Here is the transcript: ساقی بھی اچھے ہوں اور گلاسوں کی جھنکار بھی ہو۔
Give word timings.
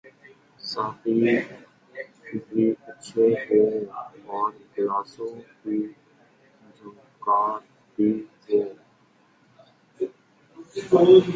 ساقی 0.61 1.13
بھی 2.45 2.65
اچھے 2.87 3.25
ہوں 3.41 3.73
اور 4.29 4.47
گلاسوں 4.73 5.29
کی 5.53 5.77
جھنکار 6.77 7.59
بھی 7.97 8.09
ہو۔ 8.43 8.61